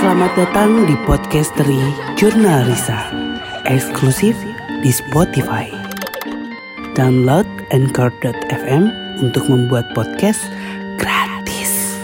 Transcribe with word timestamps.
Selamat 0.00 0.32
datang 0.32 0.88
di 0.88 0.96
podcasteri 1.04 1.76
Jurnal 2.16 2.64
Risa, 2.64 3.12
eksklusif 3.68 4.32
di 4.80 4.88
Spotify. 4.88 5.68
Download 6.96 7.44
Anchor.fm 7.68 8.88
untuk 9.20 9.44
membuat 9.52 9.84
podcast 9.92 10.40
gratis. 10.96 12.00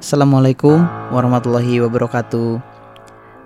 Assalamualaikum 0.00 0.80
warahmatullahi 1.12 1.84
wabarakatuh. 1.84 2.64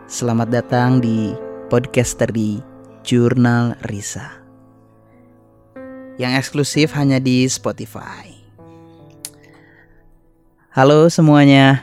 Selamat 0.06 0.62
datang 0.62 1.02
di 1.02 1.34
podcasteri 1.74 2.62
Jurnal 3.02 3.74
Risa 3.82 4.30
yang 6.22 6.38
eksklusif 6.38 6.94
hanya 6.94 7.18
di 7.18 7.50
Spotify. 7.50 8.37
Halo 10.68 11.08
semuanya, 11.08 11.80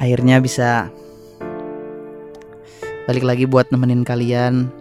akhirnya 0.00 0.40
bisa 0.40 0.88
balik 3.04 3.20
lagi 3.20 3.44
buat 3.44 3.68
nemenin 3.68 4.00
kalian 4.00 4.72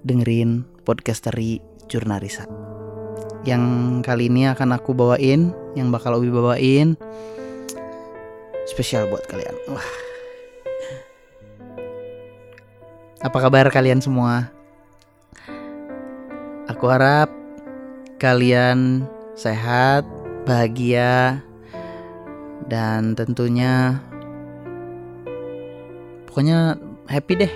dengerin 0.00 0.64
podcasteri 0.88 1.60
Jurnal 1.92 2.24
Risa. 2.24 2.48
Yang 3.44 3.64
kali 4.00 4.32
ini 4.32 4.48
akan 4.48 4.80
aku 4.80 4.96
bawain, 4.96 5.52
yang 5.76 5.92
bakal 5.92 6.16
Ubi 6.16 6.32
bawain 6.32 6.96
spesial 8.64 9.12
buat 9.12 9.28
kalian. 9.28 9.52
Wah. 9.68 9.88
Apa 13.20 13.38
kabar 13.44 13.68
kalian 13.68 14.00
semua? 14.00 14.48
Aku 16.72 16.88
harap 16.88 17.28
kalian 18.16 19.04
sehat, 19.36 20.08
bahagia, 20.42 21.38
dan 22.66 23.14
tentunya 23.18 23.98
pokoknya 26.26 26.78
happy 27.06 27.34
deh. 27.46 27.52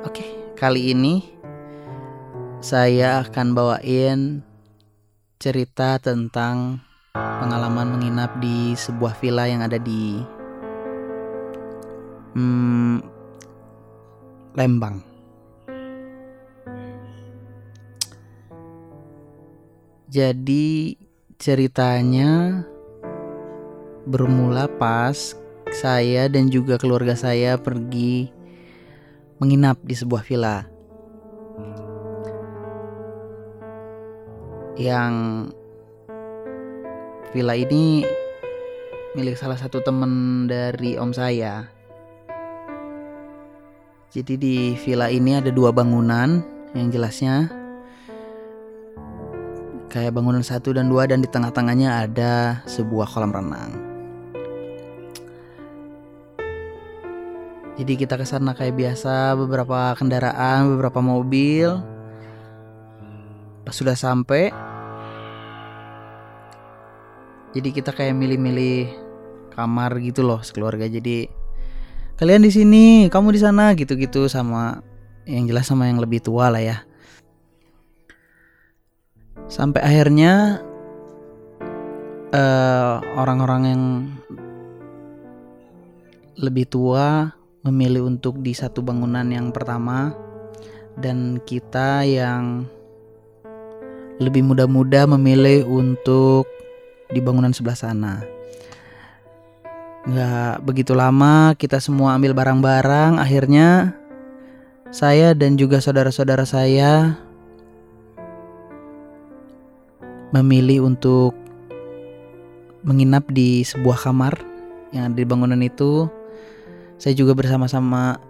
Oke, 0.00 0.24
kali 0.56 0.96
ini 0.96 1.28
saya 2.60 3.20
akan 3.24 3.52
bawain 3.52 4.40
cerita 5.40 5.96
tentang 5.96 6.80
pengalaman 7.16 7.96
menginap 7.96 8.36
di 8.40 8.76
sebuah 8.76 9.16
villa 9.16 9.48
yang 9.48 9.64
ada 9.64 9.80
di 9.80 10.20
hmm, 12.36 13.00
Lembang. 14.56 15.00
Jadi 20.10 20.98
ceritanya 21.38 22.60
bermula 24.10 24.66
pas 24.66 25.38
saya 25.70 26.26
dan 26.26 26.50
juga 26.50 26.74
keluarga 26.74 27.14
saya 27.14 27.54
pergi 27.54 28.34
menginap 29.38 29.78
di 29.86 29.94
sebuah 29.94 30.26
villa. 30.26 30.66
Yang 34.74 35.14
villa 37.30 37.54
ini 37.54 38.02
milik 39.14 39.38
salah 39.38 39.56
satu 39.56 39.78
temen 39.80 40.44
dari 40.50 40.98
om 40.98 41.14
saya. 41.14 41.70
Jadi 44.10 44.34
di 44.34 44.56
villa 44.74 45.06
ini 45.06 45.38
ada 45.38 45.54
dua 45.54 45.70
bangunan 45.70 46.42
yang 46.74 46.90
jelasnya 46.90 47.46
kayak 49.90 50.14
bangunan 50.14 50.42
satu 50.42 50.74
dan 50.74 50.86
dua 50.90 51.06
dan 51.06 51.22
di 51.22 51.30
tengah-tengahnya 51.30 52.06
ada 52.06 52.62
sebuah 52.66 53.06
kolam 53.10 53.34
renang. 53.34 53.89
Jadi 57.80 57.96
kita 57.96 58.20
ke 58.20 58.28
sana 58.28 58.52
kayak 58.52 58.76
biasa 58.76 59.32
beberapa 59.40 59.96
kendaraan, 59.96 60.76
beberapa 60.76 61.00
mobil. 61.00 61.80
Pas 63.64 63.72
sudah 63.72 63.96
sampai, 63.96 64.52
jadi 67.56 67.68
kita 67.72 67.96
kayak 67.96 68.12
milih-milih 68.20 68.92
kamar 69.56 69.96
gitu 70.04 70.20
loh 70.20 70.44
sekeluarga. 70.44 70.84
Jadi 70.92 71.24
kalian 72.20 72.44
di 72.44 72.52
sini, 72.52 72.84
kamu 73.08 73.32
di 73.32 73.40
sana 73.40 73.72
gitu-gitu 73.72 74.28
sama 74.28 74.84
yang 75.24 75.48
jelas 75.48 75.64
sama 75.64 75.88
yang 75.88 76.04
lebih 76.04 76.20
tua 76.20 76.52
lah 76.52 76.60
ya. 76.60 76.84
Sampai 79.48 79.80
akhirnya 79.80 80.60
orang-orang 83.16 83.62
uh, 83.64 83.68
yang 83.72 83.82
lebih 86.40 86.68
tua 86.68 87.39
memilih 87.60 88.08
untuk 88.08 88.40
di 88.40 88.56
satu 88.56 88.80
bangunan 88.80 89.28
yang 89.28 89.52
pertama 89.52 90.16
dan 90.96 91.40
kita 91.44 92.04
yang 92.08 92.64
lebih 94.20 94.44
muda-muda 94.44 95.08
memilih 95.08 95.64
untuk 95.64 96.44
di 97.08 97.20
bangunan 97.24 97.52
sebelah 97.52 97.78
sana. 97.78 98.14
Nggak 100.04 100.64
begitu 100.64 100.92
lama 100.96 101.52
kita 101.56 101.80
semua 101.80 102.16
ambil 102.16 102.32
barang-barang 102.32 103.20
akhirnya 103.20 103.92
saya 104.88 105.36
dan 105.36 105.60
juga 105.60 105.80
saudara-saudara 105.80 106.48
saya 106.48 107.20
memilih 110.32 110.88
untuk 110.88 111.36
menginap 112.80 113.28
di 113.28 113.60
sebuah 113.60 114.08
kamar 114.08 114.40
yang 114.94 115.12
ada 115.12 115.16
di 115.16 115.26
bangunan 115.26 115.60
itu. 115.60 116.08
Saya 117.00 117.16
juga 117.16 117.32
bersama-sama 117.32 118.20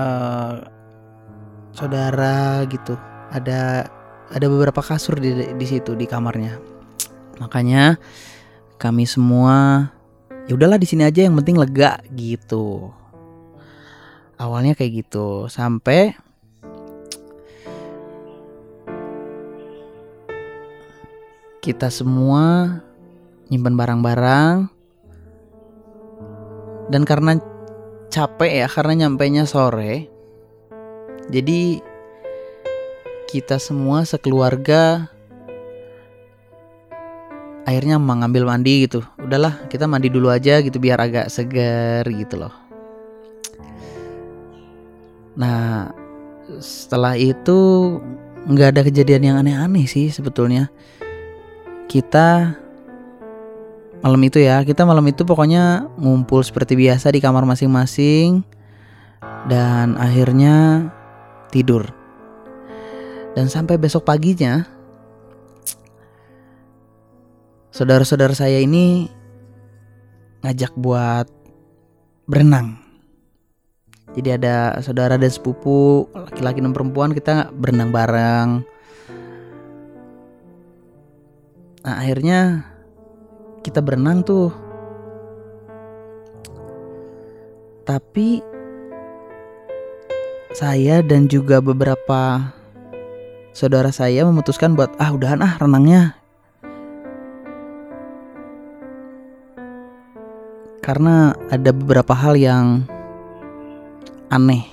uh, 0.00 0.64
saudara 1.76 2.64
gitu. 2.64 2.96
Ada 3.28 3.84
ada 4.32 4.46
beberapa 4.48 4.80
kasur 4.80 5.20
di 5.20 5.36
di 5.36 5.66
situ 5.68 5.92
di 5.92 6.08
kamarnya. 6.08 6.56
Makanya 7.36 8.00
kami 8.80 9.04
semua 9.04 9.86
ya 10.48 10.56
udahlah 10.56 10.80
di 10.80 10.88
sini 10.88 11.04
aja 11.04 11.28
yang 11.28 11.36
penting 11.36 11.60
lega 11.60 12.00
gitu. 12.16 12.88
Awalnya 14.40 14.72
kayak 14.72 15.04
gitu 15.04 15.52
sampai 15.52 16.16
kita 21.60 21.92
semua 21.92 22.80
nyimpan 23.52 23.76
barang-barang 23.76 24.56
dan 26.90 27.02
karena 27.06 27.51
capek 28.12 28.52
ya 28.62 28.66
karena 28.68 29.08
nyampainya 29.08 29.48
sore. 29.48 30.12
Jadi 31.32 31.80
kita 33.32 33.56
semua 33.56 34.04
sekeluarga 34.04 35.08
akhirnya 37.64 37.96
mengambil 37.96 38.44
mandi 38.44 38.84
gitu. 38.84 39.00
Udahlah 39.16 39.64
kita 39.72 39.88
mandi 39.88 40.12
dulu 40.12 40.28
aja 40.28 40.60
gitu 40.60 40.76
biar 40.76 41.00
agak 41.00 41.32
segar 41.32 42.04
gitu 42.12 42.36
loh. 42.36 42.52
Nah 45.40 45.88
setelah 46.60 47.16
itu 47.16 47.96
nggak 48.44 48.76
ada 48.76 48.82
kejadian 48.84 49.32
yang 49.32 49.36
aneh-aneh 49.40 49.88
sih 49.88 50.12
sebetulnya. 50.12 50.68
Kita 51.88 52.60
malam 54.02 54.20
itu 54.26 54.42
ya. 54.42 54.60
Kita 54.66 54.82
malam 54.82 55.06
itu 55.06 55.22
pokoknya 55.22 55.86
ngumpul 55.96 56.42
seperti 56.42 56.74
biasa 56.74 57.14
di 57.14 57.22
kamar 57.22 57.46
masing-masing 57.46 58.42
dan 59.46 59.94
akhirnya 59.96 60.90
tidur. 61.54 61.86
Dan 63.32 63.48
sampai 63.48 63.80
besok 63.80 64.04
paginya 64.04 64.68
saudara-saudara 67.72 68.36
saya 68.36 68.60
ini 68.60 69.08
ngajak 70.44 70.76
buat 70.76 71.30
berenang. 72.28 72.76
Jadi 74.12 74.28
ada 74.36 74.76
saudara 74.84 75.16
dan 75.16 75.32
sepupu 75.32 76.04
laki-laki 76.12 76.60
dan 76.60 76.76
perempuan 76.76 77.16
kita 77.16 77.48
berenang 77.56 77.88
bareng. 77.88 78.60
Nah 81.82 81.94
akhirnya 81.96 82.71
kita 83.62 83.78
berenang 83.78 84.26
tuh. 84.26 84.50
Tapi 87.86 88.42
saya 90.52 91.00
dan 91.00 91.30
juga 91.30 91.62
beberapa 91.64 92.52
saudara 93.54 93.88
saya 93.88 94.26
memutuskan 94.28 94.76
buat 94.76 94.92
ah 94.98 95.14
udahan 95.14 95.40
ah 95.40 95.54
renangnya. 95.56 96.18
Karena 100.82 101.30
ada 101.46 101.70
beberapa 101.70 102.12
hal 102.12 102.34
yang 102.34 102.82
aneh 104.28 104.66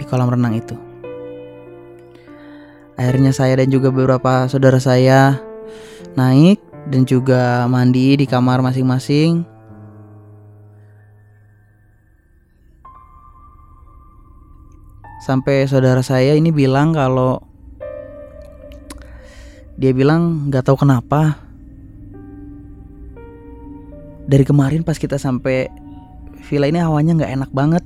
di 0.00 0.04
kolam 0.08 0.32
renang 0.32 0.56
itu. 0.56 0.74
Akhirnya 2.96 3.34
saya 3.34 3.60
dan 3.60 3.68
juga 3.68 3.92
beberapa 3.92 4.48
saudara 4.48 4.80
saya 4.80 5.38
naik 6.14 6.73
dan 6.88 7.08
juga 7.08 7.64
mandi 7.64 8.16
di 8.20 8.26
kamar 8.28 8.60
masing-masing. 8.60 9.44
Sampai 15.24 15.64
saudara 15.64 16.04
saya 16.04 16.36
ini 16.36 16.52
bilang 16.52 16.92
kalau 16.92 17.40
dia 19.80 19.96
bilang 19.96 20.52
nggak 20.52 20.64
tahu 20.68 20.84
kenapa. 20.84 21.40
Dari 24.24 24.44
kemarin 24.44 24.84
pas 24.84 24.96
kita 24.96 25.20
sampai 25.20 25.68
villa 26.48 26.68
ini 26.68 26.80
hawanya 26.80 27.16
nggak 27.16 27.32
enak 27.40 27.50
banget. 27.56 27.84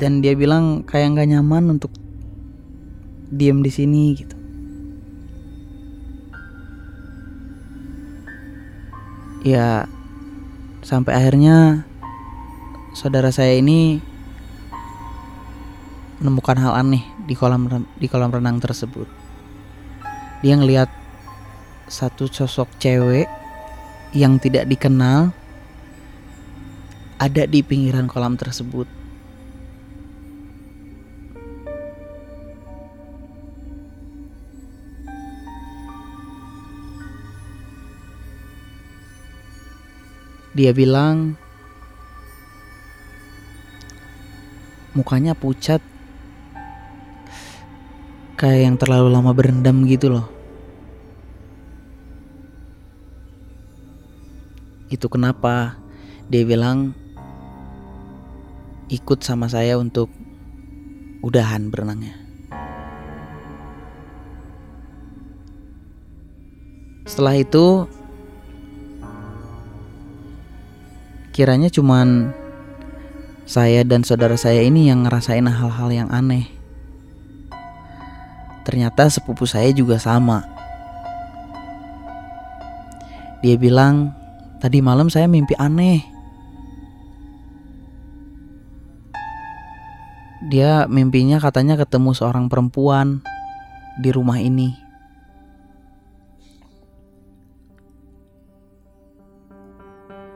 Dan 0.00 0.18
dia 0.24 0.34
bilang 0.34 0.82
kayak 0.82 1.14
nggak 1.14 1.28
nyaman 1.38 1.78
untuk 1.78 1.94
diem 3.30 3.62
di 3.62 3.70
sini 3.70 4.18
gitu 4.18 4.39
ya 9.40 9.88
sampai 10.84 11.16
akhirnya 11.16 11.88
saudara 12.92 13.32
saya 13.32 13.56
ini 13.56 14.00
menemukan 16.20 16.60
hal 16.60 16.76
aneh 16.76 17.00
di 17.24 17.32
kolam 17.32 17.88
di 17.96 18.06
kolam 18.06 18.28
renang 18.28 18.60
tersebut. 18.60 19.08
Dia 20.44 20.56
ngelihat 20.56 20.92
satu 21.88 22.28
sosok 22.28 22.68
cewek 22.76 23.28
yang 24.12 24.36
tidak 24.36 24.68
dikenal 24.68 25.32
ada 27.20 27.44
di 27.48 27.64
pinggiran 27.64 28.08
kolam 28.08 28.36
tersebut. 28.36 28.99
Dia 40.50 40.74
bilang 40.74 41.38
mukanya 44.90 45.38
pucat 45.38 45.78
kayak 48.34 48.60
yang 48.66 48.76
terlalu 48.80 49.14
lama 49.14 49.30
berendam 49.30 49.86
gitu 49.86 50.10
loh. 50.10 50.26
Itu 54.90 55.06
kenapa 55.06 55.78
dia 56.26 56.42
bilang 56.42 56.98
ikut 58.90 59.22
sama 59.22 59.46
saya 59.46 59.78
untuk 59.78 60.10
udahan 61.22 61.70
berenangnya. 61.70 62.18
Setelah 67.06 67.38
itu 67.38 67.86
kiranya 71.40 71.72
cuman 71.72 72.36
saya 73.48 73.80
dan 73.80 74.04
saudara 74.04 74.36
saya 74.36 74.60
ini 74.60 74.92
yang 74.92 75.08
ngerasain 75.08 75.48
hal-hal 75.48 75.88
yang 75.88 76.12
aneh. 76.12 76.44
Ternyata 78.68 79.08
sepupu 79.08 79.48
saya 79.48 79.72
juga 79.72 79.96
sama. 79.96 80.44
Dia 83.40 83.56
bilang, 83.56 84.12
"Tadi 84.60 84.84
malam 84.84 85.08
saya 85.08 85.32
mimpi 85.32 85.56
aneh." 85.56 86.04
Dia 90.52 90.84
mimpinya 90.92 91.40
katanya 91.40 91.80
ketemu 91.80 92.12
seorang 92.12 92.52
perempuan 92.52 93.24
di 93.96 94.12
rumah 94.12 94.36
ini. 94.44 94.89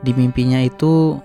Di 0.05 0.13
mimpinya 0.13 0.61
itu 0.61 1.17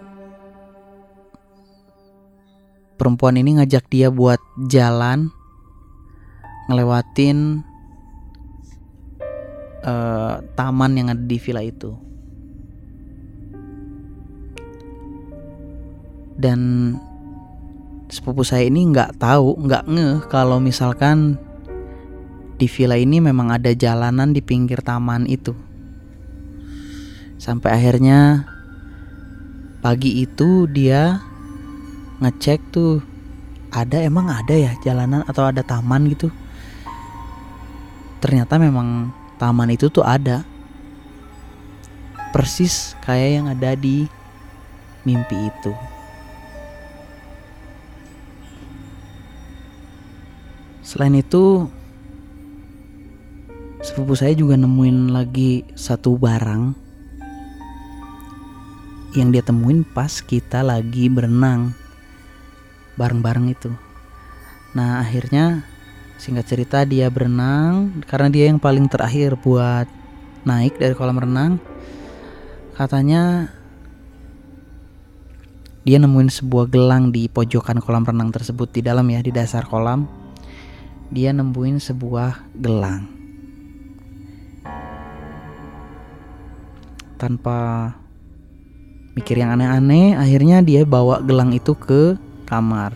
perempuan 2.96 3.36
ini 3.36 3.60
ngajak 3.60 3.88
dia 3.92 4.08
buat 4.08 4.40
jalan 4.72 5.32
ngelewatin 6.72 7.64
uh, 9.84 10.44
taman 10.56 10.92
yang 11.00 11.08
ada 11.12 11.24
di 11.24 11.38
villa 11.40 11.64
itu. 11.64 11.96
Dan 16.40 16.96
sepupu 18.08 18.48
saya 18.48 18.68
ini 18.68 18.88
nggak 18.92 19.20
tahu 19.20 19.60
nggak 19.60 19.84
ngeh 19.92 20.16
kalau 20.32 20.64
misalkan 20.64 21.36
di 22.60 22.68
villa 22.68 22.96
ini 22.96 23.24
memang 23.24 23.52
ada 23.56 23.72
jalanan 23.72 24.36
di 24.36 24.44
pinggir 24.44 24.84
taman 24.84 25.28
itu. 25.28 25.56
Sampai 27.40 27.72
akhirnya 27.72 28.44
pagi 29.80 30.28
itu 30.28 30.68
dia 30.68 31.24
ngecek 32.20 32.60
tuh 32.76 33.00
ada 33.72 34.04
emang 34.04 34.28
ada 34.28 34.52
ya 34.52 34.76
jalanan 34.84 35.24
atau 35.24 35.48
ada 35.48 35.64
taman 35.64 36.12
gitu? 36.12 36.28
Ternyata 38.20 38.60
memang 38.60 39.16
taman 39.40 39.72
itu 39.72 39.88
tuh 39.88 40.04
ada. 40.04 40.44
Persis 42.30 42.94
kayak 43.02 43.30
yang 43.42 43.46
ada 43.50 43.74
di 43.74 44.06
mimpi 45.08 45.50
itu. 45.50 45.74
Selain 50.86 51.14
itu 51.14 51.70
sepupu 53.80 54.18
saya 54.18 54.36
juga 54.36 54.60
nemuin 54.60 55.14
lagi 55.14 55.64
satu 55.78 56.18
barang 56.20 56.89
yang 59.18 59.34
dia 59.34 59.42
temuin 59.42 59.82
pas 59.82 60.22
kita 60.22 60.62
lagi 60.62 61.10
berenang 61.10 61.74
bareng-bareng 62.94 63.48
itu. 63.50 63.72
Nah 64.76 65.02
akhirnya 65.02 65.66
singkat 66.20 66.46
cerita 66.46 66.84
dia 66.84 67.08
berenang 67.08 68.04
karena 68.06 68.28
dia 68.28 68.46
yang 68.52 68.60
paling 68.60 68.86
terakhir 68.92 69.40
buat 69.40 69.88
naik 70.44 70.78
dari 70.78 70.94
kolam 70.94 71.18
renang. 71.18 71.58
Katanya 72.76 73.50
dia 75.88 75.98
nemuin 75.98 76.30
sebuah 76.30 76.70
gelang 76.70 77.10
di 77.10 77.26
pojokan 77.32 77.82
kolam 77.82 78.06
renang 78.06 78.30
tersebut 78.30 78.70
di 78.70 78.86
dalam 78.86 79.08
ya 79.10 79.24
di 79.24 79.32
dasar 79.34 79.66
kolam. 79.66 80.06
Dia 81.10 81.34
nemuin 81.34 81.82
sebuah 81.82 82.54
gelang. 82.54 83.10
Tanpa 87.18 87.92
mikir 89.18 89.42
yang 89.42 89.54
aneh-aneh 89.58 90.18
akhirnya 90.18 90.62
dia 90.62 90.86
bawa 90.86 91.22
gelang 91.24 91.54
itu 91.56 91.74
ke 91.74 92.18
kamar. 92.46 92.94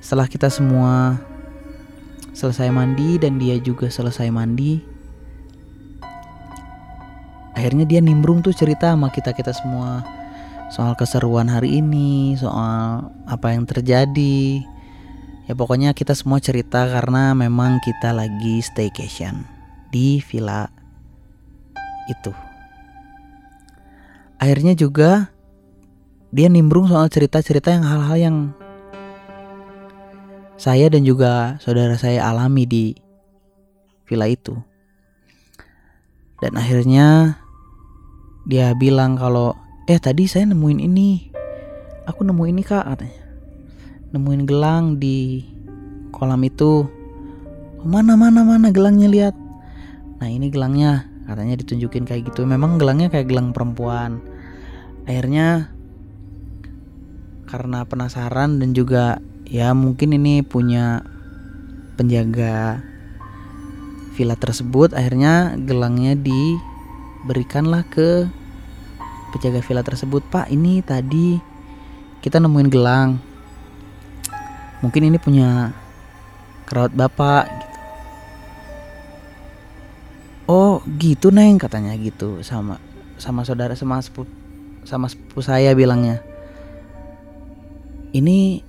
Setelah 0.00 0.30
kita 0.30 0.46
semua 0.50 1.18
selesai 2.36 2.68
mandi 2.70 3.18
dan 3.18 3.40
dia 3.40 3.56
juga 3.58 3.88
selesai 3.88 4.28
mandi 4.28 4.96
akhirnya 7.56 7.88
dia 7.88 8.04
nimbrung 8.04 8.44
tuh 8.44 8.52
cerita 8.52 8.92
sama 8.92 9.08
kita 9.08 9.32
kita 9.32 9.50
semua. 9.56 10.04
Soal 10.68 10.92
keseruan 10.94 11.48
hari 11.48 11.80
ini 11.80 12.36
soal 12.36 13.08
apa 13.24 13.56
yang 13.56 13.64
terjadi. 13.64 14.60
Ya 15.48 15.54
pokoknya 15.56 15.96
kita 15.96 16.12
semua 16.12 16.42
cerita 16.42 16.84
karena 16.84 17.32
memang 17.32 17.80
kita 17.80 18.12
lagi 18.12 18.60
staycation 18.60 19.46
di 19.88 20.20
villa 20.20 20.68
itu. 22.12 22.34
Akhirnya 24.36 24.76
juga 24.76 25.32
dia 26.36 26.52
nimbrung 26.52 26.84
soal 26.84 27.08
cerita-cerita 27.08 27.72
yang 27.72 27.88
hal-hal 27.88 28.16
yang 28.20 28.36
saya 30.60 30.92
dan 30.92 31.00
juga 31.08 31.56
saudara 31.64 31.96
saya 31.96 32.28
alami 32.28 32.68
di 32.68 32.84
villa 34.04 34.28
itu. 34.28 34.52
Dan 36.36 36.60
akhirnya 36.60 37.40
dia 38.44 38.76
bilang 38.76 39.16
kalau 39.16 39.56
eh 39.88 39.96
tadi 39.96 40.28
saya 40.28 40.44
nemuin 40.52 40.80
ini. 40.84 41.32
Aku 42.04 42.20
nemu 42.22 42.44
ini 42.52 42.60
kak 42.60 42.84
katanya. 42.84 43.22
Nemuin 44.12 44.42
gelang 44.44 44.84
di 45.00 45.40
kolam 46.12 46.44
itu. 46.44 46.84
Mana 47.80 48.12
mana 48.12 48.44
mana 48.44 48.68
gelangnya 48.76 49.08
lihat. 49.08 49.34
Nah 50.20 50.28
ini 50.28 50.52
gelangnya 50.52 51.08
katanya 51.24 51.56
ditunjukin 51.64 52.04
kayak 52.04 52.28
gitu. 52.28 52.44
Memang 52.44 52.76
gelangnya 52.76 53.08
kayak 53.08 53.24
gelang 53.24 53.56
perempuan. 53.56 54.20
Akhirnya 55.08 55.75
karena 57.46 57.86
penasaran 57.86 58.58
dan 58.58 58.74
juga 58.74 59.22
ya 59.46 59.70
mungkin 59.72 60.18
ini 60.18 60.42
punya 60.42 61.06
penjaga 61.94 62.82
villa 64.18 64.34
tersebut. 64.34 64.92
Akhirnya 64.92 65.54
gelangnya 65.56 66.18
diberikanlah 66.18 67.86
ke 67.86 68.26
penjaga 69.32 69.62
villa 69.62 69.82
tersebut. 69.86 70.26
Pak 70.26 70.50
ini 70.50 70.82
tadi 70.82 71.38
kita 72.20 72.42
nemuin 72.42 72.68
gelang. 72.68 73.22
Mungkin 74.82 75.08
ini 75.08 75.16
punya 75.16 75.72
kerawat 76.66 76.92
bapak 76.92 77.44
gitu. 77.46 77.66
Oh 80.46 80.78
gitu 80.98 81.34
neng 81.34 81.58
katanya 81.58 81.94
gitu 81.98 82.42
sama 82.46 82.78
sama 83.18 83.42
saudara 83.42 83.74
sama 83.74 83.98
sepupu 83.98 84.30
sama 84.86 85.10
sepupu 85.10 85.42
saya 85.42 85.74
bilangnya 85.74 86.22
ini 88.16 88.64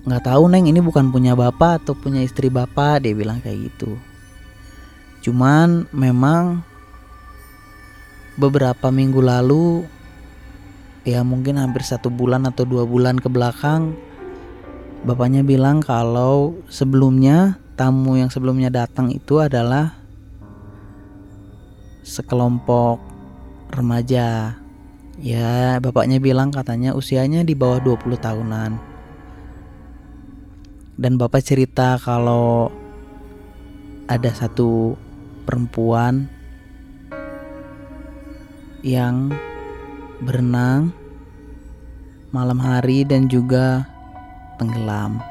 nggak 0.00 0.32
tahu 0.32 0.48
neng 0.48 0.64
ini 0.64 0.80
bukan 0.80 1.12
punya 1.12 1.36
bapak 1.36 1.84
atau 1.84 1.92
punya 1.92 2.24
istri 2.24 2.48
bapak 2.48 3.04
dia 3.04 3.12
bilang 3.12 3.40
kayak 3.44 3.68
gitu. 3.72 3.96
Cuman 5.20 5.84
memang 5.92 6.64
beberapa 8.40 8.88
minggu 8.88 9.20
lalu 9.20 9.84
ya 11.04 11.20
mungkin 11.20 11.60
hampir 11.60 11.84
satu 11.84 12.08
bulan 12.08 12.48
atau 12.48 12.64
dua 12.64 12.88
bulan 12.88 13.20
ke 13.20 13.28
belakang 13.28 13.92
bapaknya 15.04 15.44
bilang 15.44 15.84
kalau 15.84 16.56
sebelumnya 16.72 17.60
tamu 17.76 18.16
yang 18.16 18.32
sebelumnya 18.32 18.68
datang 18.72 19.12
itu 19.12 19.40
adalah 19.40 19.96
sekelompok 22.04 23.00
remaja. 23.72 24.56
Ya 25.20 25.76
bapaknya 25.84 26.16
bilang 26.16 26.48
katanya 26.48 26.96
usianya 26.96 27.44
di 27.44 27.52
bawah 27.52 27.76
20 27.84 28.16
tahunan 28.16 28.89
dan 31.00 31.16
bapak 31.16 31.40
cerita 31.40 31.96
kalau 31.96 32.68
ada 34.04 34.28
satu 34.36 35.00
perempuan 35.48 36.28
yang 38.84 39.32
berenang 40.20 40.92
malam 42.36 42.60
hari 42.60 43.08
dan 43.08 43.32
juga 43.32 43.88
tenggelam. 44.60 45.24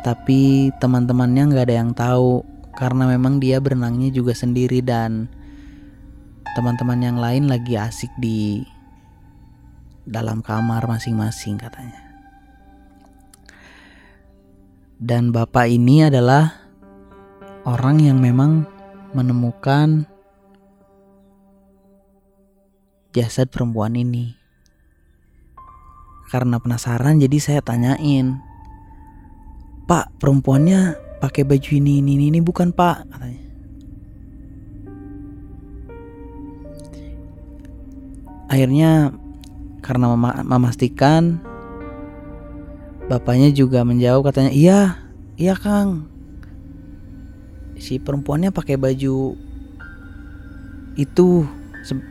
Tapi 0.00 0.72
teman-temannya 0.80 1.52
nggak 1.52 1.66
ada 1.68 1.76
yang 1.76 1.92
tahu 1.92 2.40
karena 2.72 3.04
memang 3.04 3.36
dia 3.36 3.60
berenangnya 3.60 4.08
juga 4.08 4.32
sendiri 4.32 4.80
dan 4.80 5.28
teman-teman 6.56 7.04
yang 7.04 7.20
lain 7.20 7.52
lagi 7.52 7.76
asik 7.76 8.08
di 8.16 8.64
dalam 10.08 10.40
kamar 10.40 10.88
masing-masing 10.88 11.60
katanya. 11.60 11.99
Dan 15.00 15.32
bapak 15.32 15.64
ini 15.64 16.04
adalah 16.04 16.60
orang 17.64 18.04
yang 18.04 18.20
memang 18.20 18.68
menemukan 19.16 20.04
jasad 23.16 23.48
perempuan 23.48 23.96
ini. 23.96 24.36
Karena 26.28 26.60
penasaran 26.60 27.16
jadi 27.16 27.38
saya 27.40 27.60
tanyain. 27.64 28.44
Pak, 29.88 30.20
perempuannya 30.20 30.94
pakai 31.18 31.48
baju 31.48 31.70
ini 31.80 32.04
ini 32.04 32.28
ini 32.28 32.38
bukan, 32.44 32.68
Pak, 32.70 33.08
katanya. 33.08 33.44
Akhirnya 38.52 39.16
karena 39.80 40.12
mem 40.12 40.44
memastikan 40.44 41.40
Bapaknya 43.10 43.50
juga 43.50 43.82
menjawab 43.82 44.30
katanya, 44.30 44.54
"Iya, 44.54 45.02
iya 45.34 45.58
Kang." 45.58 46.06
Si 47.74 47.98
perempuannya 47.98 48.54
pakai 48.54 48.78
baju 48.78 49.34
itu 50.94 51.28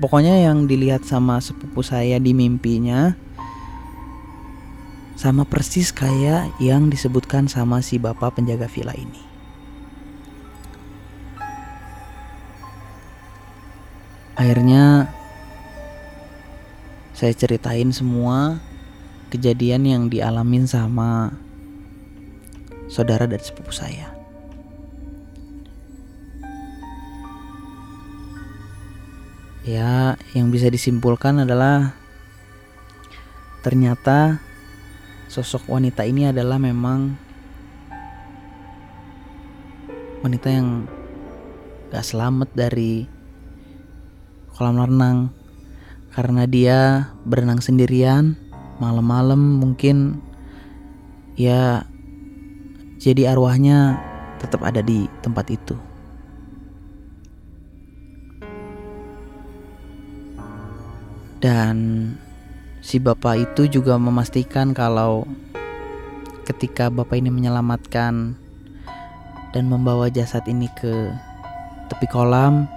pokoknya 0.03 0.43
yang 0.43 0.67
dilihat 0.67 1.07
sama 1.07 1.39
sepupu 1.39 1.79
saya 1.79 2.19
di 2.19 2.35
mimpinya 2.35 3.15
sama 5.19 5.43
persis 5.47 5.91
kayak 5.95 6.51
yang 6.59 6.91
disebutkan 6.91 7.47
sama 7.47 7.79
si 7.79 7.95
bapak 7.95 8.39
penjaga 8.39 8.67
villa 8.67 8.91
ini. 8.95 9.23
Akhirnya 14.39 15.11
saya 17.11 17.35
ceritain 17.35 17.91
semua 17.91 18.63
kejadian 19.29 19.85
yang 19.85 20.03
dialamin 20.09 20.65
sama 20.65 21.31
saudara 22.89 23.29
dan 23.29 23.37
sepupu 23.37 23.69
saya. 23.69 24.09
Ya, 29.69 30.17
yang 30.33 30.49
bisa 30.49 30.65
disimpulkan 30.73 31.45
adalah 31.45 31.93
ternyata 33.61 34.41
sosok 35.29 35.69
wanita 35.69 36.09
ini 36.09 36.33
adalah 36.33 36.57
memang 36.57 37.13
wanita 40.25 40.47
yang 40.49 40.89
gak 41.93 42.01
selamat 42.01 42.49
dari 42.57 43.05
kolam 44.57 44.81
renang 44.81 45.29
karena 46.17 46.43
dia 46.49 46.79
berenang 47.23 47.61
sendirian 47.61 48.48
malam-malam 48.79 49.59
mungkin 49.59 50.23
ya 51.35 51.83
jadi 52.99 53.31
arwahnya 53.31 53.99
tetap 54.39 54.63
ada 54.63 54.79
di 54.79 55.07
tempat 55.23 55.47
itu. 55.51 55.75
Dan 61.39 61.75
si 62.83 62.99
bapak 62.99 63.51
itu 63.51 63.79
juga 63.79 63.95
memastikan 63.95 64.75
kalau 64.75 65.23
ketika 66.43 66.91
bapak 66.91 67.23
ini 67.23 67.31
menyelamatkan 67.31 68.35
dan 69.55 69.63
membawa 69.71 70.11
jasad 70.11 70.43
ini 70.51 70.67
ke 70.75 71.15
tepi 71.87 72.07
kolam, 72.11 72.67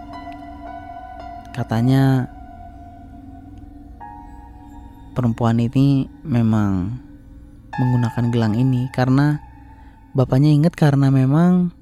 katanya 1.50 2.30
perempuan 5.12 5.60
ini 5.60 6.08
memang 6.24 6.98
menggunakan 7.76 8.32
gelang 8.32 8.54
ini 8.56 8.88
karena 8.92 9.40
bapaknya 10.12 10.52
ingat 10.52 10.76
karena 10.76 11.08
memang 11.08 11.72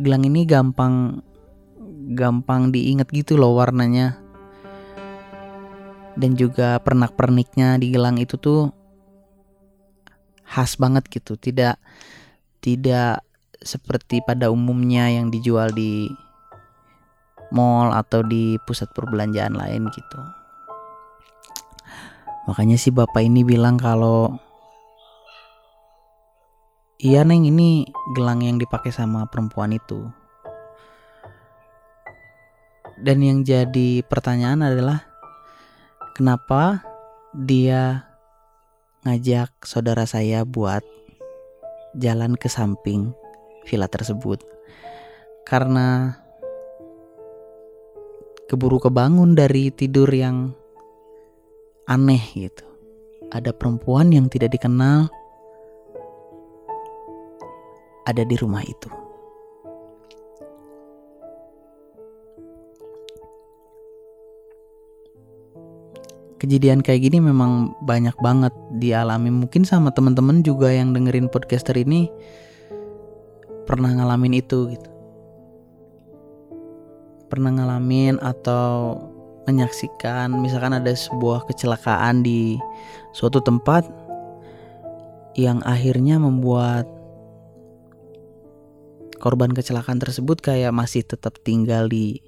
gelang 0.00 0.24
ini 0.24 0.44
gampang 0.48 1.20
gampang 2.14 2.72
diingat 2.72 3.12
gitu 3.12 3.36
loh 3.36 3.56
warnanya 3.56 4.16
dan 6.16 6.32
juga 6.38 6.80
pernak-perniknya 6.80 7.76
di 7.76 7.92
gelang 7.92 8.16
itu 8.16 8.40
tuh 8.40 8.72
khas 10.48 10.80
banget 10.80 11.04
gitu 11.12 11.36
tidak 11.36 11.76
tidak 12.64 13.20
seperti 13.60 14.22
pada 14.22 14.48
umumnya 14.48 15.10
yang 15.10 15.28
dijual 15.28 15.68
di 15.74 16.08
mall 17.50 17.92
atau 17.92 18.22
di 18.24 18.56
pusat 18.64 18.92
perbelanjaan 18.92 19.56
lain 19.56 19.88
gitu. 19.92 20.37
Makanya 22.48 22.80
si 22.80 22.88
bapak 22.88 23.20
ini 23.20 23.44
bilang 23.44 23.76
kalau 23.76 24.32
Iya 26.98 27.22
neng 27.22 27.46
ini 27.46 27.86
gelang 28.18 28.42
yang 28.42 28.58
dipakai 28.58 28.90
sama 28.90 29.22
perempuan 29.30 29.70
itu. 29.70 30.02
Dan 32.98 33.22
yang 33.22 33.46
jadi 33.46 34.02
pertanyaan 34.02 34.66
adalah 34.66 35.06
Kenapa 36.18 36.82
dia 37.30 38.10
ngajak 39.06 39.54
saudara 39.62 40.02
saya 40.02 40.42
buat 40.42 40.82
jalan 41.94 42.34
ke 42.34 42.50
samping 42.50 43.14
villa 43.62 43.86
tersebut? 43.86 44.42
Karena 45.46 46.18
keburu 48.50 48.82
kebangun 48.82 49.38
dari 49.38 49.70
tidur 49.70 50.10
yang 50.10 50.58
aneh 51.88 52.20
gitu. 52.36 52.64
Ada 53.32 53.56
perempuan 53.56 54.12
yang 54.12 54.28
tidak 54.28 54.52
dikenal 54.52 55.08
ada 58.08 58.22
di 58.24 58.36
rumah 58.40 58.64
itu. 58.64 58.88
Kejadian 66.38 66.86
kayak 66.86 67.02
gini 67.02 67.18
memang 67.18 67.74
banyak 67.82 68.14
banget 68.22 68.54
dialami 68.78 69.28
mungkin 69.28 69.66
sama 69.66 69.90
teman-teman 69.90 70.46
juga 70.46 70.70
yang 70.70 70.94
dengerin 70.94 71.26
podcaster 71.26 71.74
ini 71.74 72.06
pernah 73.66 73.90
ngalamin 73.90 74.38
itu 74.38 74.70
gitu. 74.72 74.90
Pernah 77.28 77.58
ngalamin 77.58 78.22
atau 78.22 78.96
menyaksikan 79.48 80.28
misalkan 80.36 80.76
ada 80.76 80.92
sebuah 80.92 81.48
kecelakaan 81.48 82.20
di 82.20 82.60
suatu 83.16 83.40
tempat 83.40 83.88
yang 85.32 85.64
akhirnya 85.64 86.20
membuat 86.20 86.84
korban 89.16 89.50
kecelakaan 89.56 89.96
tersebut 89.96 90.44
kayak 90.44 90.76
masih 90.76 91.02
tetap 91.02 91.40
tinggal 91.40 91.88
di 91.88 92.20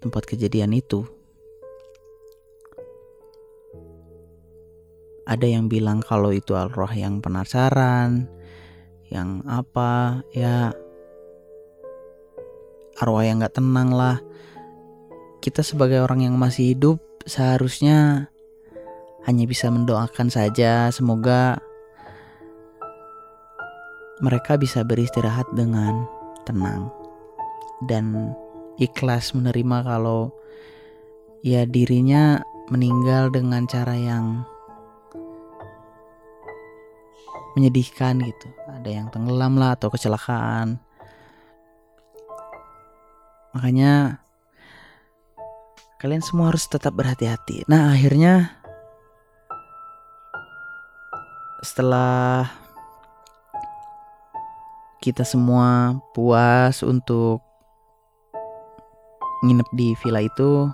tempat 0.00 0.24
kejadian 0.24 0.72
itu. 0.72 1.04
Ada 5.28 5.46
yang 5.46 5.70
bilang 5.70 6.02
kalau 6.02 6.34
itu 6.34 6.58
al-roh 6.58 6.90
yang 6.90 7.22
penasaran, 7.22 8.26
yang 9.12 9.46
apa, 9.46 10.26
ya 10.34 10.74
arwah 12.98 13.22
yang 13.22 13.38
nggak 13.38 13.54
tenang 13.54 13.94
lah 13.94 14.18
kita 15.40 15.64
sebagai 15.64 16.04
orang 16.04 16.28
yang 16.28 16.36
masih 16.36 16.76
hidup 16.76 17.00
seharusnya 17.24 18.28
hanya 19.24 19.44
bisa 19.44 19.72
mendoakan 19.72 20.28
saja 20.28 20.92
semoga 20.92 21.60
mereka 24.20 24.60
bisa 24.60 24.84
beristirahat 24.84 25.48
dengan 25.56 26.04
tenang 26.44 26.92
dan 27.88 28.36
ikhlas 28.76 29.32
menerima 29.32 29.84
kalau 29.84 30.32
ya 31.40 31.64
dirinya 31.64 32.44
meninggal 32.68 33.32
dengan 33.32 33.64
cara 33.64 33.96
yang 33.96 34.44
menyedihkan 37.58 38.22
gitu. 38.22 38.48
Ada 38.70 38.88
yang 38.88 39.06
tenggelam 39.10 39.58
lah 39.58 39.74
atau 39.74 39.90
kecelakaan. 39.90 40.78
Makanya 43.50 44.22
kalian 46.00 46.24
semua 46.24 46.48
harus 46.48 46.64
tetap 46.64 46.96
berhati-hati. 46.96 47.68
Nah, 47.68 47.92
akhirnya 47.92 48.56
setelah 51.60 52.48
kita 55.04 55.28
semua 55.28 56.00
puas 56.16 56.80
untuk 56.80 57.44
nginep 59.44 59.68
di 59.76 59.92
villa 60.00 60.24
itu 60.24 60.72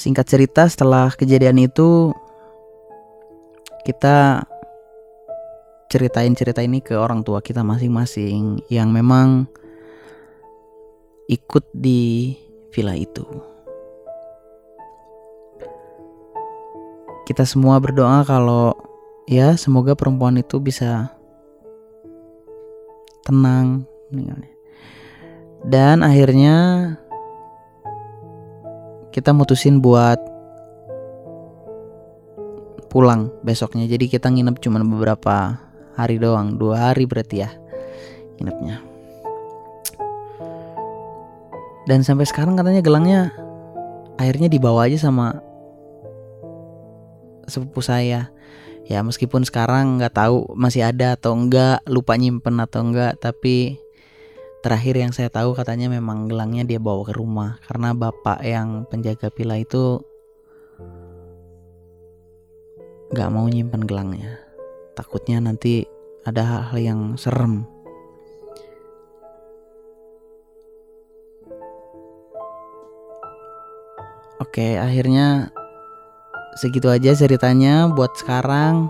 Singkat 0.00 0.24
cerita 0.32 0.64
setelah 0.64 1.12
kejadian 1.12 1.60
itu 1.60 2.16
kita 3.84 4.44
ceritain 5.90 6.30
cerita 6.38 6.62
ini 6.62 6.78
ke 6.78 6.94
orang 6.94 7.26
tua 7.26 7.42
kita 7.42 7.66
masing-masing 7.66 8.62
yang 8.70 8.94
memang 8.94 9.50
ikut 11.26 11.66
di 11.74 12.34
villa 12.70 12.94
itu. 12.94 13.26
Kita 17.26 17.46
semua 17.46 17.78
berdoa 17.78 18.26
kalau 18.26 18.74
ya 19.30 19.54
semoga 19.54 19.94
perempuan 19.94 20.38
itu 20.38 20.58
bisa 20.58 21.14
tenang 23.22 23.86
Dan 25.62 26.02
akhirnya 26.02 26.56
kita 29.14 29.30
mutusin 29.30 29.78
buat 29.78 30.18
pulang 32.90 33.30
besoknya. 33.46 33.86
Jadi 33.86 34.10
kita 34.10 34.26
nginep 34.26 34.58
cuma 34.58 34.82
beberapa 34.82 35.62
hari 35.94 36.18
doang. 36.18 36.58
Dua 36.58 36.90
hari 36.90 37.06
berarti 37.06 37.46
ya 37.46 37.50
nginepnya. 38.36 38.82
Dan 41.86 42.02
sampai 42.04 42.26
sekarang 42.26 42.58
katanya 42.58 42.82
gelangnya 42.84 43.32
akhirnya 44.20 44.52
dibawa 44.52 44.90
aja 44.90 44.98
sama 45.00 45.38
sepupu 47.46 47.80
saya. 47.80 48.28
Ya 48.90 49.06
meskipun 49.06 49.46
sekarang 49.46 50.02
nggak 50.02 50.18
tahu 50.18 50.50
masih 50.58 50.82
ada 50.82 51.14
atau 51.14 51.38
enggak 51.38 51.78
lupa 51.86 52.18
nyimpen 52.18 52.58
atau 52.58 52.82
enggak 52.82 53.22
tapi 53.22 53.78
terakhir 54.66 54.98
yang 54.98 55.14
saya 55.14 55.30
tahu 55.30 55.54
katanya 55.56 55.88
memang 55.88 56.26
gelangnya 56.26 56.66
dia 56.66 56.82
bawa 56.82 57.06
ke 57.06 57.14
rumah. 57.14 57.62
Karena 57.64 57.94
bapak 57.94 58.42
yang 58.42 58.84
penjaga 58.90 59.30
villa 59.30 59.56
itu 59.56 60.02
nggak 63.10 63.30
mau 63.34 63.46
nyimpan 63.50 63.82
gelangnya. 63.82 64.38
Takutnya 64.94 65.42
nanti 65.42 65.82
ada 66.22 66.46
hal-hal 66.46 66.78
yang 66.78 67.00
serem. 67.18 67.66
Oke, 74.40 74.78
akhirnya 74.78 75.50
segitu 76.58 76.86
aja 76.86 77.12
ceritanya 77.12 77.90
buat 77.90 78.14
sekarang. 78.14 78.88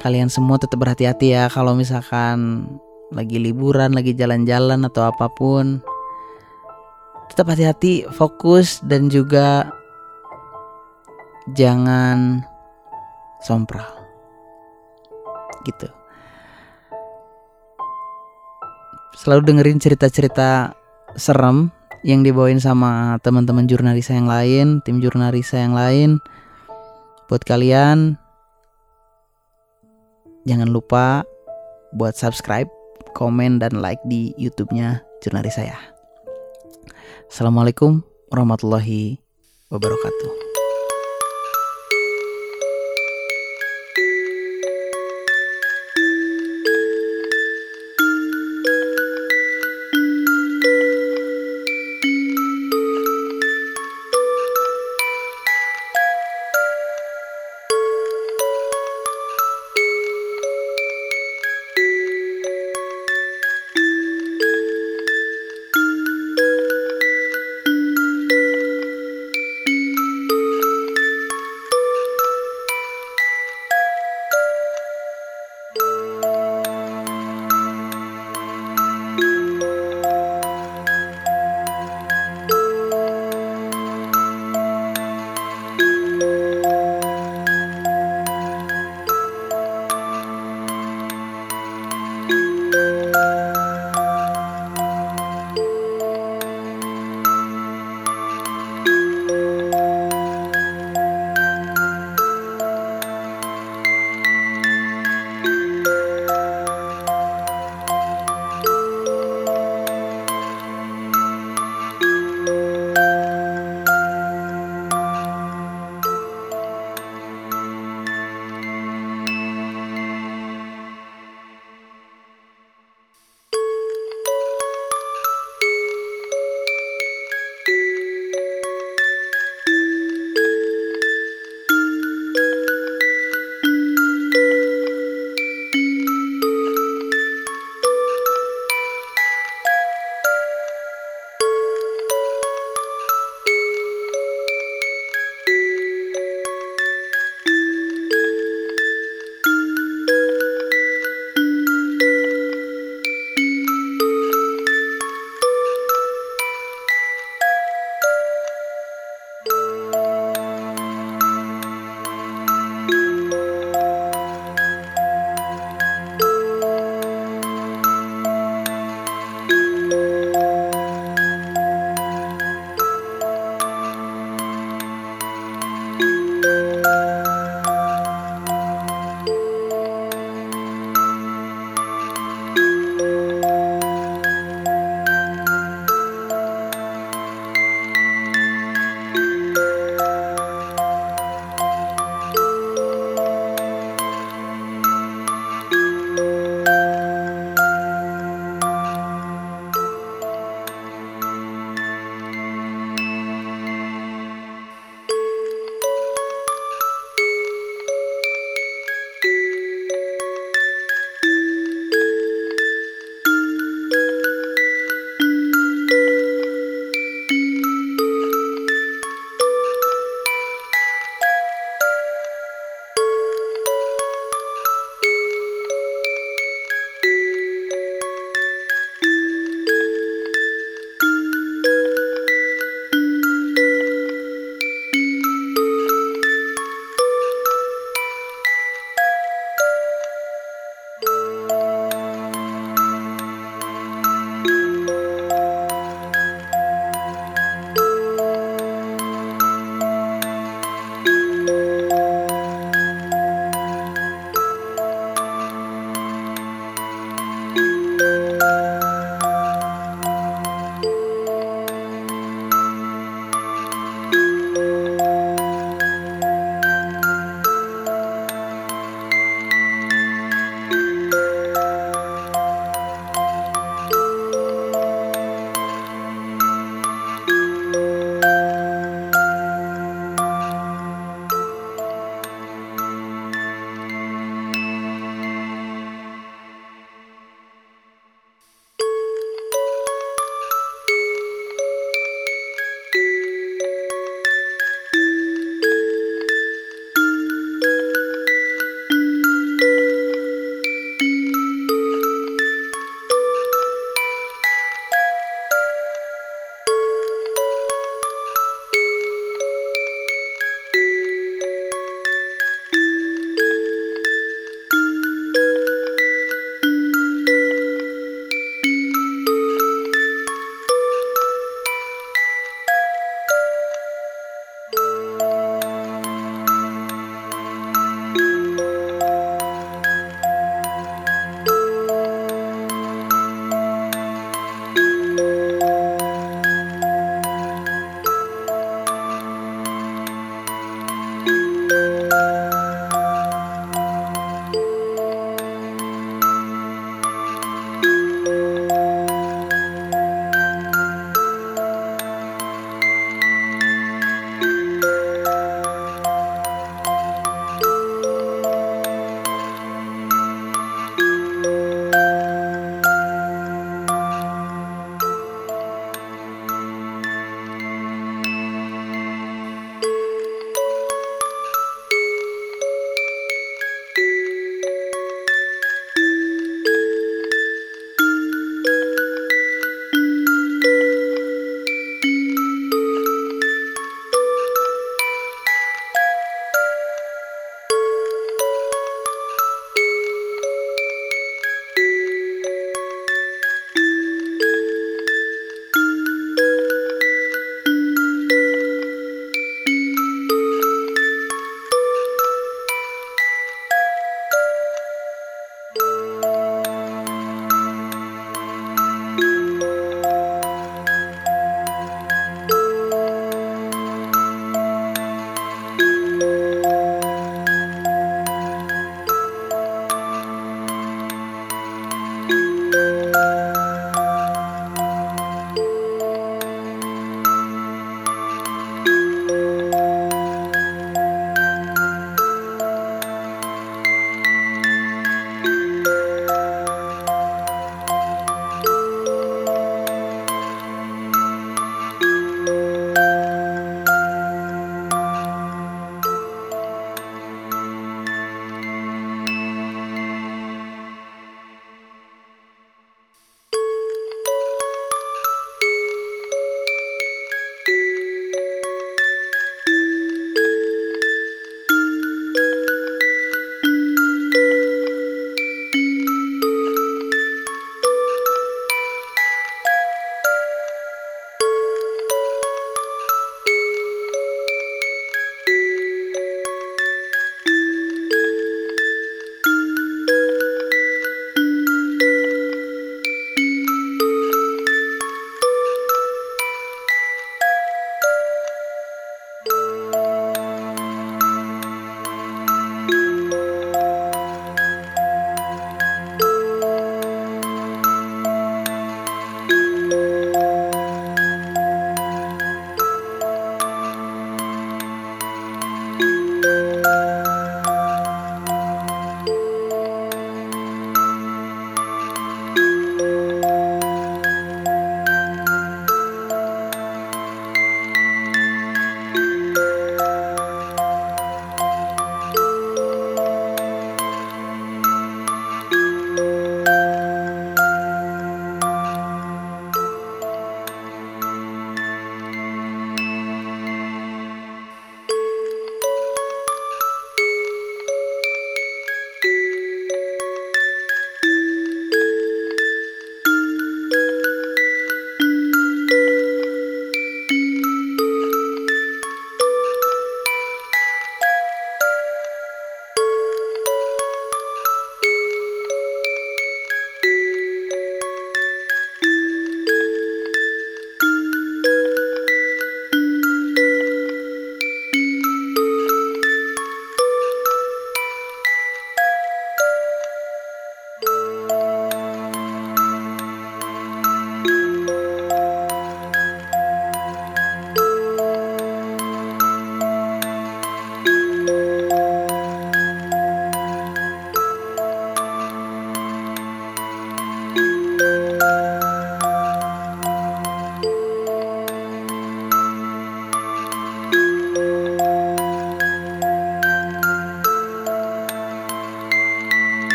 Kalian 0.00 0.28
semua 0.28 0.60
tetap 0.60 0.80
berhati-hati 0.80 1.32
ya 1.34 1.48
kalau 1.48 1.72
misalkan 1.76 2.68
lagi 3.12 3.36
liburan, 3.36 3.92
lagi 3.92 4.16
jalan-jalan 4.16 4.80
atau 4.88 5.08
apa 5.08 5.28
pun, 5.28 5.84
tetap 7.28 7.52
hati-hati, 7.52 8.08
fokus 8.12 8.80
dan 8.84 9.12
juga 9.12 9.68
jangan 11.52 12.44
sompral. 13.42 13.86
Gitu. 15.62 15.86
Selalu 19.18 19.42
dengerin 19.46 19.78
cerita-cerita 19.78 20.74
serem 21.14 21.70
yang 22.02 22.26
dibawain 22.26 22.58
sama 22.58 23.20
teman-teman 23.22 23.70
jurnalisa 23.70 24.16
yang 24.16 24.26
lain, 24.26 24.82
tim 24.82 24.98
jurnalisa 24.98 25.62
yang 25.62 25.76
lain. 25.76 26.18
Buat 27.30 27.46
kalian 27.46 28.18
jangan 30.42 30.70
lupa 30.72 31.22
buat 31.94 32.18
subscribe 32.18 32.66
komen, 33.12 33.60
dan 33.60 33.78
like 33.78 34.00
di 34.08 34.32
YouTube-nya 34.40 35.04
Jurnalis 35.20 35.60
saya. 35.60 35.76
Assalamualaikum 37.28 38.02
warahmatullahi 38.32 39.20
wabarakatuh. 39.68 40.41